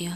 [0.00, 0.06] Por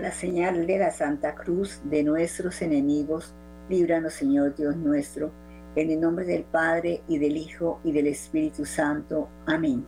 [0.00, 3.32] la señal de la Santa Cruz de nuestros enemigos,
[3.70, 5.32] líbranos Señor Dios nuestro,
[5.76, 9.30] en el nombre del Padre y del Hijo y del Espíritu Santo.
[9.46, 9.86] Amén.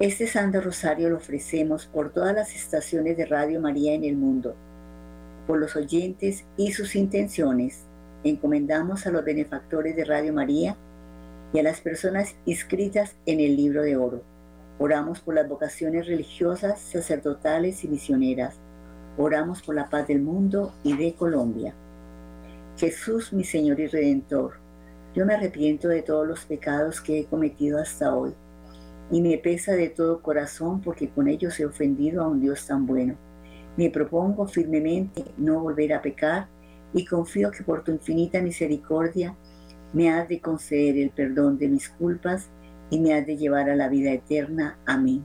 [0.00, 4.56] Este Santo Rosario lo ofrecemos por todas las estaciones de Radio María en el mundo
[5.46, 7.84] por los oyentes y sus intenciones,
[8.24, 10.76] encomendamos a los benefactores de Radio María
[11.52, 14.22] y a las personas inscritas en el libro de oro.
[14.78, 18.56] Oramos por las vocaciones religiosas, sacerdotales y misioneras.
[19.18, 21.74] Oramos por la paz del mundo y de Colombia.
[22.78, 24.54] Jesús, mi Señor y Redentor,
[25.14, 28.32] yo me arrepiento de todos los pecados que he cometido hasta hoy
[29.10, 32.86] y me pesa de todo corazón porque con ellos he ofendido a un Dios tan
[32.86, 33.16] bueno
[33.76, 36.48] me propongo firmemente no volver a pecar
[36.92, 39.34] y confío que por tu infinita misericordia
[39.92, 42.48] me has de conceder el perdón de mis culpas
[42.90, 44.78] y me has de llevar a la vida eterna.
[44.84, 45.24] Amén.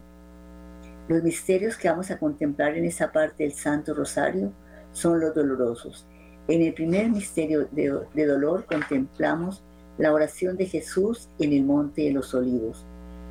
[1.09, 4.53] Los misterios que vamos a contemplar en esta parte del Santo Rosario
[4.91, 6.05] son los dolorosos.
[6.47, 9.63] En el primer misterio de, de dolor contemplamos
[9.97, 12.85] la oración de Jesús en el Monte de los Olivos.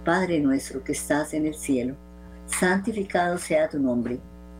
[0.04, 1.94] Padre nuestro que estás en el cielo,
[2.46, 4.20] santificado sea tu nombre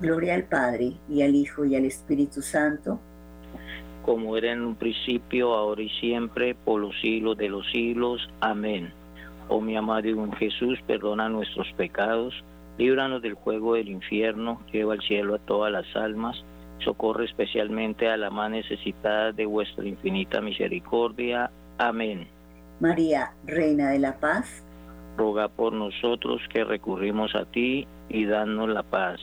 [0.00, 3.00] Gloria al Padre, y al Hijo, y al Espíritu Santo.
[4.04, 8.28] Como era en un principio, ahora y siempre, por los siglos de los siglos.
[8.40, 8.92] Amén.
[9.48, 12.34] Oh mi amado y buen Jesús, perdona nuestros pecados,
[12.78, 16.36] líbranos del juego del infierno, lleva al cielo a todas las almas,
[16.84, 21.50] socorre especialmente a la más necesitada de vuestra infinita misericordia.
[21.78, 22.28] Amén.
[22.80, 24.64] María, Reina de la Paz,
[25.16, 29.20] roga por nosotros que recurrimos a ti y danos la paz.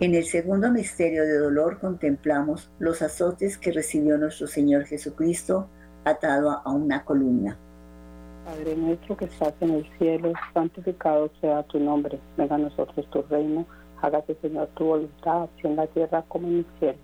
[0.00, 5.68] En el segundo misterio de dolor contemplamos los azotes que recibió nuestro Señor Jesucristo
[6.06, 7.58] atado a una columna.
[8.46, 12.18] Padre nuestro que estás en el cielo, santificado sea tu nombre.
[12.38, 13.66] Venga a nosotros tu reino.
[14.00, 16.98] Hágase, Señor, tu voluntad, así en la tierra como en el cielo.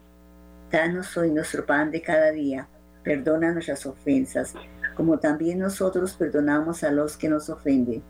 [0.72, 2.66] Danos hoy nuestro pan de cada día.
[3.04, 4.54] Perdona nuestras ofensas,
[4.96, 8.02] como también nosotros perdonamos a los que nos ofenden.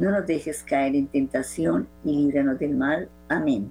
[0.00, 3.08] No nos dejes caer en tentación y líbranos del mal.
[3.28, 3.70] Amén.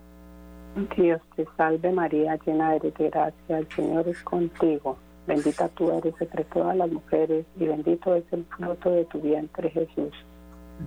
[0.95, 4.97] Dios te salve María, llena eres de gracia, el Señor es contigo.
[5.27, 9.69] Bendita tú eres entre todas las mujeres y bendito es el fruto de tu vientre
[9.69, 10.13] Jesús.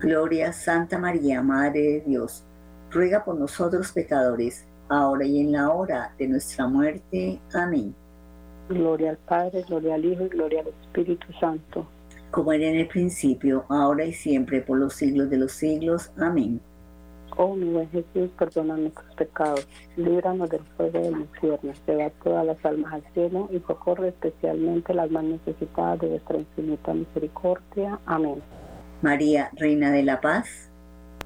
[0.00, 2.44] Gloria Santa María, Madre de Dios,
[2.90, 7.38] ruega por nosotros pecadores, ahora y en la hora de nuestra muerte.
[7.52, 7.94] Amén.
[8.68, 11.86] Gloria al Padre, gloria al Hijo y gloria al Espíritu Santo
[12.34, 16.10] como era en el principio, ahora y siempre, por los siglos de los siglos.
[16.18, 16.60] Amén.
[17.36, 22.64] Oh mi buen Jesús, perdona nuestros pecados, líbranos del fuego del infierno, lleva todas las
[22.64, 27.98] almas al cielo y socorre especialmente las más necesitadas de vuestra infinita misericordia.
[28.06, 28.40] Amén.
[29.02, 30.70] María, Reina de la Paz,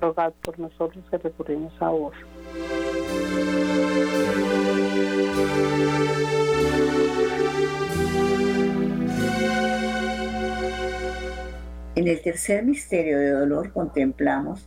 [0.00, 2.14] rogad por nosotros que recurrimos a vos.
[11.94, 14.66] En el tercer misterio de dolor contemplamos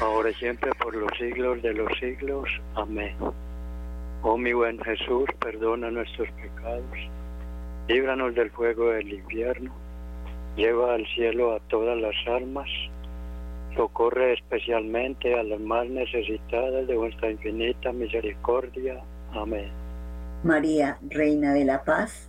[0.00, 2.48] Ahora y siempre por los siglos de los siglos.
[2.74, 3.14] Amén.
[4.22, 6.98] Oh mi buen Jesús, perdona nuestros pecados,
[7.88, 9.72] líbranos del fuego del infierno,
[10.56, 12.68] lleva al cielo a todas las almas,
[13.76, 19.00] socorre especialmente a las más necesitadas de vuestra infinita misericordia.
[19.32, 19.70] Amén.
[20.42, 22.28] María, Reina de la Paz,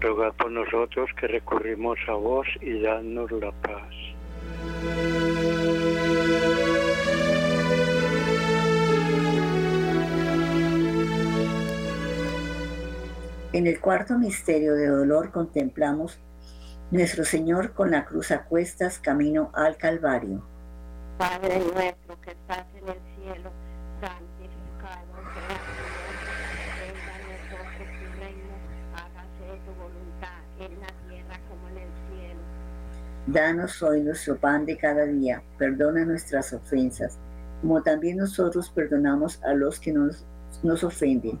[0.00, 3.92] Rogad por nosotros que recurrimos a vos y dadnos la paz.
[13.50, 16.18] En el cuarto misterio de dolor contemplamos
[16.90, 20.44] nuestro Señor con la cruz a cuestas camino al Calvario.
[21.16, 23.50] Padre nuestro que estás en el cielo,
[24.02, 26.28] santificado sea tu nombre,
[26.92, 28.54] venga a nosotros tu reino,
[28.94, 32.40] hágase tu voluntad en la tierra como en el cielo.
[33.28, 37.18] Danos hoy nuestro pan de cada día, perdona nuestras ofensas,
[37.62, 40.26] como también nosotros perdonamos a los que nos,
[40.62, 41.40] nos ofenden.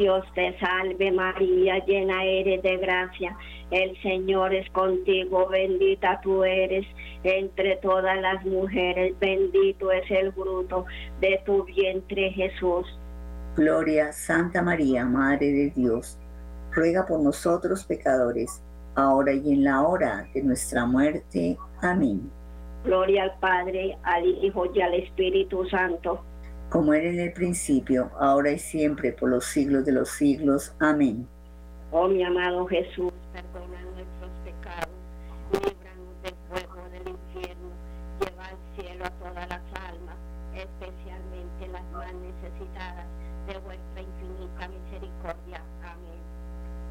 [0.00, 3.36] Dios te salve María, llena eres de gracia,
[3.70, 6.86] el Señor es contigo, bendita tú eres
[7.22, 10.86] entre todas las mujeres, bendito es el fruto
[11.20, 12.86] de tu vientre Jesús.
[13.56, 16.18] Gloria, Santa María, Madre de Dios,
[16.72, 18.62] ruega por nosotros pecadores,
[18.94, 21.58] ahora y en la hora de nuestra muerte.
[21.82, 22.22] Amén.
[22.84, 26.24] Gloria al Padre, al Hijo y al Espíritu Santo
[26.70, 30.72] como era en el principio, ahora y siempre, por los siglos de los siglos.
[30.78, 31.26] Amén.
[31.90, 34.94] Oh mi amado Jesús, perdona nuestros pecados,
[35.52, 37.70] líbranos del fuego del infierno,
[38.20, 40.16] lleva al cielo a todas las almas,
[40.54, 43.06] especialmente las más necesitadas
[43.48, 45.62] de vuestra infinita misericordia.
[45.82, 46.20] Amén.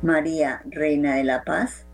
[0.02, 1.88] María, Reina de la Paz,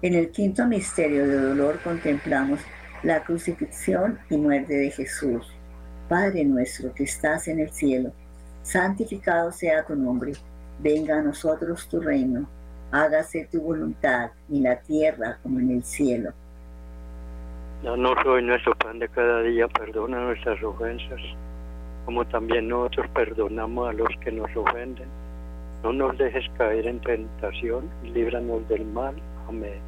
[0.00, 2.60] En el quinto misterio de dolor contemplamos
[3.02, 5.52] la crucifixión y muerte de Jesús.
[6.08, 8.12] Padre nuestro que estás en el cielo,
[8.62, 10.32] santificado sea tu nombre,
[10.78, 12.48] venga a nosotros tu reino,
[12.92, 16.30] hágase tu voluntad en la tierra como en el cielo.
[17.82, 21.20] Danos hoy nuestro pan de cada día, perdona nuestras ofensas,
[22.04, 25.08] como también nosotros perdonamos a los que nos ofenden.
[25.82, 29.14] No nos dejes caer en tentación y líbranos del mal.
[29.48, 29.87] Amén.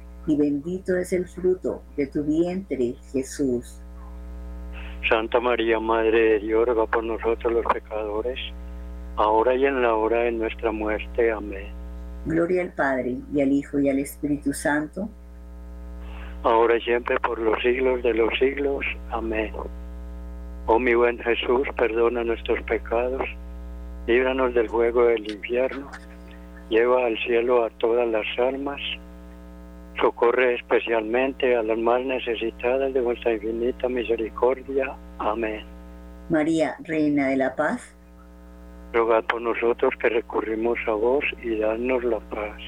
[0.27, 3.81] y bendito es el fruto de tu vientre, Jesús.
[5.09, 8.39] Santa María, Madre de Dios, ruega por nosotros los pecadores,
[9.15, 11.31] ahora y en la hora de nuestra muerte.
[11.31, 11.67] Amén.
[12.25, 15.09] Gloria al Padre, y al Hijo, y al Espíritu Santo,
[16.43, 18.85] ahora y siempre por los siglos de los siglos.
[19.09, 19.51] Amén.
[20.67, 23.23] Oh mi buen Jesús, perdona nuestros pecados,
[24.05, 25.89] líbranos del juego del infierno,
[26.69, 28.79] lleva al cielo a todas las almas,
[29.99, 34.95] socorre especialmente a las más necesitadas de vuestra infinita misericordia.
[35.19, 35.65] Amén.
[36.29, 37.95] María, Reina de la Paz,
[38.93, 42.61] Rogad por nosotros que recurrimos a vos y danos la paz.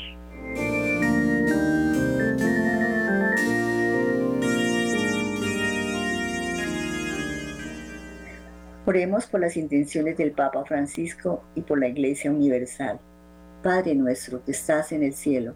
[8.86, 13.00] Oremos por las intenciones del Papa Francisco y por la Iglesia Universal.
[13.62, 15.56] Padre nuestro que estás en el cielo,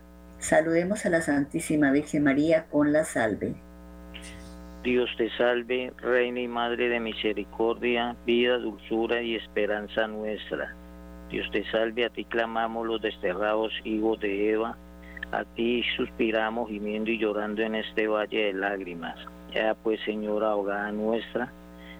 [0.41, 3.53] Saludemos a la Santísima Virgen María con la salve.
[4.83, 10.73] Dios te salve, Reina y Madre de Misericordia, vida, dulzura y esperanza nuestra.
[11.29, 14.75] Dios te salve, a ti clamamos los desterrados hijos de Eva,
[15.31, 19.19] a ti suspiramos gimiendo y llorando en este valle de lágrimas.
[19.53, 21.51] Ya pues, Señora, ahogada nuestra,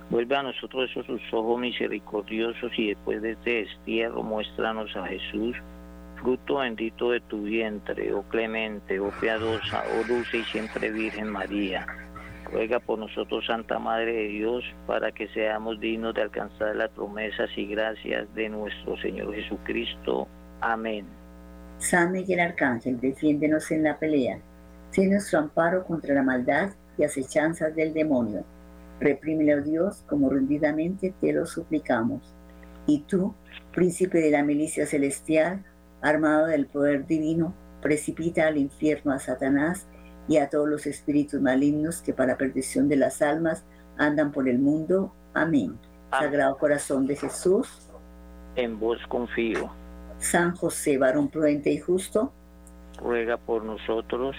[0.09, 5.55] vuelve a nosotros esos ojos misericordiosos y después de este destierro muéstranos a Jesús,
[6.21, 11.85] fruto bendito de tu vientre, oh clemente, oh piadosa, oh dulce y siempre Virgen María
[12.51, 17.49] Ruega por nosotros, Santa Madre de Dios, para que seamos dignos de alcanzar las promesas
[17.55, 20.27] y gracias de nuestro Señor Jesucristo.
[20.59, 21.05] Amén.
[21.77, 24.39] San Miguel Arcángel, defiéndenos en la pelea.
[24.91, 28.43] Sé nuestro amparo contra la maldad y acechanzas del demonio.
[28.99, 32.35] Reprímele, oh Dios, como rendidamente te lo suplicamos.
[32.85, 33.33] Y tú,
[33.73, 35.63] príncipe de la milicia celestial,
[36.01, 39.87] armado del poder divino, precipita al infierno a Satanás
[40.27, 43.65] y a todos los espíritus malignos que para perdición de las almas
[43.97, 45.13] andan por el mundo.
[45.33, 45.77] Amén.
[46.11, 47.89] Sagrado Corazón de Jesús.
[48.55, 49.69] En vos confío.
[50.19, 52.31] San José, varón prudente y justo.
[52.99, 54.35] Ruega por nosotros.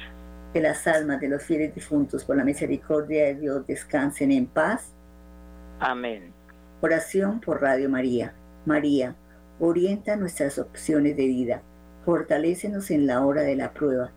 [0.53, 4.92] Que las almas de los fieles difuntos por la misericordia de Dios descansen en paz.
[5.81, 6.33] Amén.
[6.81, 8.35] Oración por Radio María.
[8.66, 9.16] María,
[9.64, 11.62] orienta nuestras opciones de vida.
[12.05, 14.11] Fortalécenos en la hora de la prueba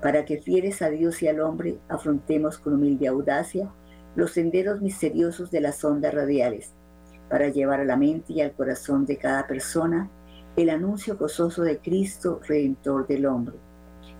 [0.00, 3.70] para que fieles a Dios y al hombre afrontemos con humilde audacia
[4.14, 6.72] los senderos misteriosos de las ondas radiales,
[7.28, 10.08] para llevar a la mente y al corazón de cada persona
[10.56, 13.56] el anuncio gozoso de Cristo, Redentor del hombre.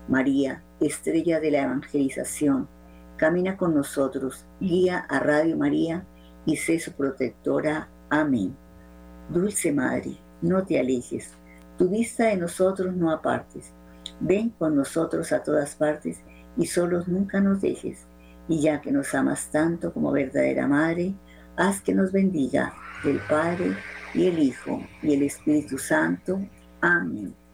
[0.07, 2.67] María, estrella de la evangelización,
[3.15, 6.05] camina con nosotros, guía a Radio María
[6.45, 7.89] y sé su protectora.
[8.09, 8.55] Amén.
[9.29, 11.33] Dulce Madre, no te alejes,
[11.77, 13.73] tu vista de nosotros no apartes
[14.19, 16.21] Ven con nosotros a todas partes
[16.57, 18.07] y solos nunca nos dejes.
[18.47, 21.13] Y ya que nos amas tanto como verdadera Madre,
[21.55, 22.73] haz que nos bendiga
[23.03, 23.75] el Padre
[24.13, 26.39] y el Hijo y el Espíritu Santo.
[26.81, 27.46] Amén.